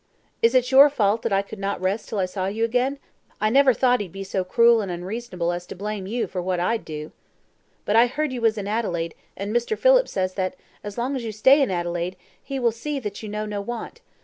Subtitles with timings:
[0.41, 2.97] "Is it your fault that I could not rest till I saw you again?
[3.39, 6.59] I never thought he'd be so cruel and unreasonable as to blame you for what
[6.59, 7.11] I'd do."
[7.85, 9.77] "But I heard you was in Adelaide, and Mr.
[9.77, 13.29] Phillips says that, as long as you stay in Adelaide, he will see that you
[13.29, 14.01] know no want.